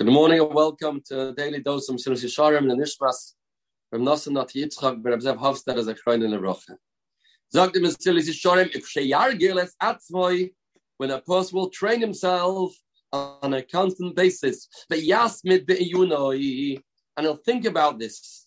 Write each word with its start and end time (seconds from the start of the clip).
Good 0.00 0.14
morning 0.14 0.40
and 0.40 0.54
welcome 0.54 1.02
to 1.08 1.34
Daily 1.34 1.60
Dose 1.60 1.86
from 1.86 1.96
Mesilas 1.98 2.24
Yesharim 2.24 2.72
and 2.72 2.80
Nishmas 2.80 3.34
from 3.90 4.02
Nasan 4.02 4.32
Nat 4.32 4.48
Yitzchak 4.48 5.02
but 5.02 5.12
Abzev 5.12 5.36
Hofstad 5.36 5.76
as 5.76 5.88
a 5.88 5.94
Chrein 5.94 6.24
in 6.24 6.30
the 6.30 6.40
Rocha. 6.40 6.78
Sagt 7.54 7.76
im 7.76 7.82
Mesilas 7.82 8.26
Yesharim, 8.26 8.74
if 8.74 8.88
Sheyar 8.88 9.38
Giles 9.38 9.76
Atzmoi, 9.82 10.54
when 10.96 11.10
a 11.10 11.20
person 11.20 11.58
will 11.58 11.68
train 11.68 12.00
himself 12.00 12.72
on 13.12 13.52
a 13.52 13.62
constant 13.62 14.16
basis, 14.16 14.68
but 14.88 15.00
Yasmid 15.00 15.66
Be'yunoi, 15.66 16.80
and 17.18 17.26
he'll 17.26 17.36
think 17.36 17.66
about 17.66 17.98
this 17.98 18.46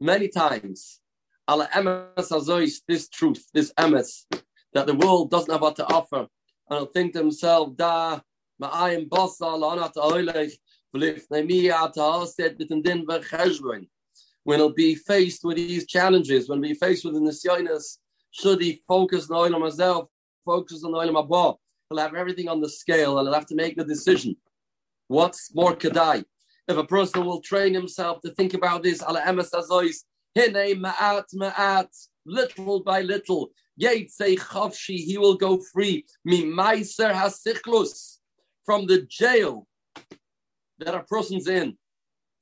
many 0.00 0.28
times. 0.28 1.00
Ala 1.46 1.68
emes 1.74 2.14
azois, 2.16 2.80
this 2.88 3.10
truth, 3.10 3.44
this 3.52 3.70
emes, 3.74 4.24
that 4.72 4.86
the 4.86 4.94
world 4.94 5.30
doesn't 5.30 5.52
have 5.52 5.60
what 5.60 5.76
to 5.76 5.84
offer. 5.92 6.26
And 6.70 6.78
he'll 6.78 6.86
think 6.86 7.12
to 7.12 7.18
himself, 7.18 7.76
da, 7.76 8.20
ma'ayim 8.62 9.08
basa, 9.08 9.40
la'anat 9.40 9.94
ha'oilech, 9.96 10.52
when 14.44 14.58
he'll 14.58 14.72
be 14.72 14.94
faced 14.94 15.44
with 15.44 15.56
these 15.56 15.86
challenges, 15.86 16.48
when 16.48 16.62
he'll 16.62 16.72
be 16.72 16.78
faced 16.78 17.04
with 17.04 17.14
the 17.14 17.20
nisyonis, 17.20 17.98
should 18.30 18.62
he 18.62 18.80
focus 18.88 19.30
on 19.30 19.50
oilam 19.50 19.62
himself, 19.62 20.08
focus 20.46 20.82
on 20.84 20.92
oilam 20.92 21.22
abba, 21.22 21.58
he'll 21.88 21.98
have 21.98 22.14
everything 22.14 22.48
on 22.48 22.60
the 22.62 22.68
scale 22.68 23.18
and 23.18 23.26
he'll 23.26 23.34
have 23.34 23.46
to 23.46 23.54
make 23.54 23.76
the 23.76 23.84
decision. 23.84 24.34
What's 25.08 25.54
more 25.54 25.76
kadai? 25.76 26.24
If 26.66 26.76
a 26.76 26.84
person 26.84 27.26
will 27.26 27.40
train 27.40 27.74
himself 27.74 28.20
to 28.22 28.30
think 28.30 28.54
about 28.54 28.82
this, 28.82 29.02
ala 29.02 29.20
emes 29.20 29.50
azois, 29.50 30.04
hine 30.36 30.82
ma'at 30.82 31.24
ma'at, 31.34 31.88
little 32.24 32.80
by 32.82 33.02
little, 33.02 33.50
yet 33.76 34.10
say 34.10 34.36
chavshi, 34.36 34.96
he 34.96 35.18
will 35.18 35.34
go 35.34 35.60
free. 35.72 36.06
Mi 36.24 36.44
meiser 36.44 37.12
hasichlus, 37.12 38.18
from 38.68 38.84
the 38.84 39.00
jail 39.08 39.66
that 40.78 40.94
a 40.94 41.02
person's 41.04 41.48
in, 41.48 41.78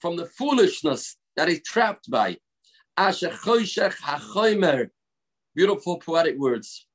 from 0.01 0.17
the 0.17 0.27
foolishness 0.27 1.17
that 1.37 1.47
he's 1.47 1.63
trapped 1.63 2.11
by. 2.11 2.37
Beautiful 5.55 5.99
poetic 5.99 6.37
words. 6.37 6.89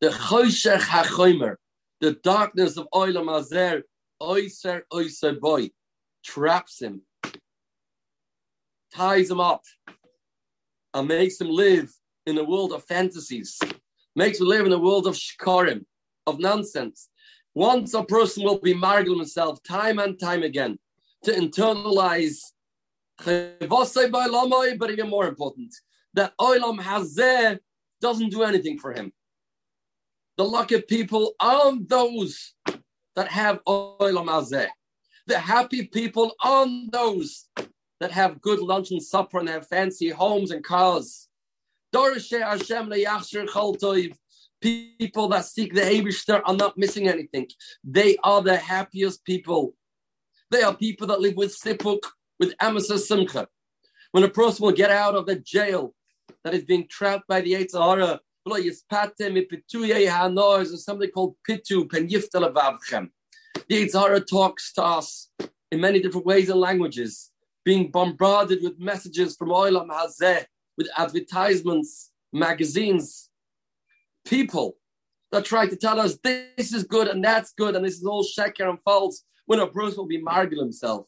The 0.00 0.08
choshech 0.08 0.80
hachomer, 0.80 1.56
the 2.00 2.12
darkness 2.24 2.78
of 2.78 2.88
oilam 2.94 3.28
azer, 3.28 3.82
oiser 4.22 4.80
oiser 4.90 5.38
boy, 5.38 5.68
traps 6.24 6.80
him, 6.80 7.02
ties 8.94 9.30
him 9.30 9.40
up, 9.40 9.62
and 10.94 11.06
makes 11.06 11.38
him 11.38 11.50
live 11.50 11.92
in 12.24 12.38
a 12.38 12.44
world 12.44 12.72
of 12.72 12.82
fantasies, 12.84 13.58
makes 14.16 14.40
him 14.40 14.46
live 14.46 14.64
in 14.64 14.72
a 14.72 14.78
world 14.78 15.06
of 15.06 15.16
shikarim, 15.16 15.84
of 16.26 16.38
nonsense. 16.38 17.10
Once 17.54 17.92
a 17.94 18.02
person 18.02 18.44
will 18.44 18.58
be 18.58 18.74
margul 18.74 19.16
himself 19.16 19.62
time 19.62 19.98
and 19.98 20.18
time 20.18 20.42
again 20.42 20.78
to 21.22 21.32
internalize 21.32 22.38
but 23.24 24.90
even 24.90 25.08
more 25.08 25.26
important, 25.28 25.74
that 26.14 26.32
oilam 26.40 26.80
hazeh 26.80 27.58
doesn't 28.00 28.30
do 28.30 28.42
anything 28.42 28.78
for 28.78 28.92
him. 28.92 29.12
The 30.36 30.44
lucky 30.44 30.80
people 30.80 31.34
are 31.38 31.72
those 31.78 32.54
that 33.14 33.28
have 33.28 33.62
oilam 33.64 34.26
hazeh. 34.26 34.68
The 35.26 35.38
happy 35.38 35.86
people 35.86 36.32
are 36.42 36.66
those 36.90 37.48
that 38.00 38.10
have 38.10 38.40
good 38.40 38.58
lunch 38.58 38.90
and 38.90 39.02
supper 39.02 39.38
and 39.38 39.48
have 39.48 39.68
fancy 39.68 40.08
homes 40.08 40.50
and 40.50 40.64
cars. 40.64 41.28
People 44.62 45.28
that 45.28 45.44
seek 45.44 45.74
the 45.74 45.80
Abishter 45.80 46.40
are 46.44 46.54
not 46.54 46.78
missing 46.78 47.08
anything. 47.08 47.48
They 47.82 48.16
are 48.22 48.40
the 48.40 48.56
happiest 48.56 49.24
people. 49.24 49.74
They 50.50 50.62
are 50.62 50.74
people 50.74 51.08
that 51.08 51.20
live 51.20 51.36
with 51.36 51.50
Sipuk, 51.50 52.00
with 52.38 52.54
Amasa 52.62 52.98
Simcha. 52.98 53.48
When 54.12 54.22
a 54.22 54.28
person 54.28 54.64
will 54.64 54.72
get 54.72 54.90
out 54.90 55.16
of 55.16 55.26
the 55.26 55.36
jail 55.36 55.94
that 56.44 56.54
is 56.54 56.64
being 56.64 56.86
trapped 56.88 57.26
by 57.26 57.40
the 57.40 57.54
Yetzer 57.54 57.80
Hara, 57.80 58.20
there's 58.44 58.84
something 60.84 61.10
called 61.10 61.34
Pitu 61.48 61.90
Pen 61.90 62.06
The 62.06 63.10
Yetzer 63.68 64.00
Hara 64.00 64.20
talks 64.20 64.72
to 64.74 64.84
us 64.84 65.30
in 65.70 65.80
many 65.80 66.00
different 66.00 66.26
ways 66.26 66.50
and 66.50 66.60
languages, 66.60 67.30
being 67.64 67.90
bombarded 67.90 68.62
with 68.62 68.78
messages 68.78 69.36
from 69.36 69.48
Oilam 69.48 69.88
Hazeh, 69.88 70.44
with 70.76 70.88
advertisements, 70.96 72.10
magazines, 72.32 73.30
people 74.24 74.76
that 75.30 75.44
try 75.44 75.66
to 75.66 75.76
tell 75.76 75.98
us 75.98 76.18
this 76.22 76.72
is 76.72 76.84
good 76.84 77.08
and 77.08 77.24
that's 77.24 77.52
good 77.54 77.74
and 77.74 77.84
this 77.84 77.94
is 77.96 78.04
all 78.04 78.24
sheker 78.24 78.68
and 78.68 78.80
false, 78.82 79.24
when 79.46 79.60
a 79.60 79.66
person 79.66 79.98
will 79.98 80.06
be 80.06 80.22
margil 80.22 80.58
himself 80.58 81.06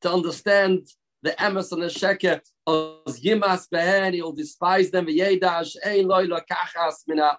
to 0.00 0.12
understand 0.12 0.88
the 1.22 1.30
emes 1.32 1.70
and 1.72 1.82
the 1.82 1.86
sheker 1.86 2.40
of 2.66 3.04
yimas 3.06 3.68
behen, 3.72 4.14
he'll 4.14 4.32
despise 4.32 4.90
them, 4.90 5.06
v'yedash, 5.06 5.76
ein 5.84 6.04
loyla 6.06 6.40
kachas 6.50 7.04
mina. 7.06 7.38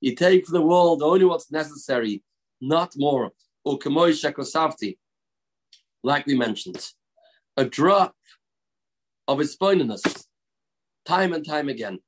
You 0.00 0.14
take 0.14 0.46
for 0.46 0.52
the 0.52 0.62
world 0.62 1.02
only 1.02 1.24
what's 1.24 1.50
necessary, 1.50 2.22
not 2.60 2.92
more. 2.96 3.32
Like 6.04 6.26
we 6.26 6.36
mentioned. 6.36 6.90
A 7.56 7.64
drop 7.64 8.14
of 9.28 9.38
his 9.38 9.56
time 9.56 11.32
and 11.32 11.46
time 11.46 11.68
again, 11.68 11.98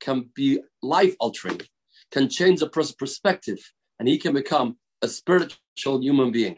can 0.00 0.30
be 0.34 0.60
life 0.82 1.14
altering, 1.20 1.60
can 2.10 2.28
change 2.28 2.62
a 2.62 2.68
person's 2.68 2.96
perspective, 2.96 3.58
and 3.98 4.08
he 4.08 4.18
can 4.18 4.34
become 4.34 4.76
a 5.02 5.08
spiritual 5.08 6.00
human 6.00 6.30
being. 6.32 6.56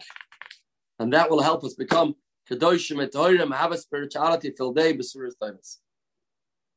And 0.98 1.12
that 1.12 1.30
will 1.30 1.42
help 1.42 1.64
us 1.64 1.74
become 1.74 2.14
Kedoshim 2.50 3.02
et 3.02 3.14
have 3.52 3.72
a 3.72 3.78
spirituality 3.78 4.50
filled 4.50 4.76
day, 4.76 4.96
Basuras 4.96 5.34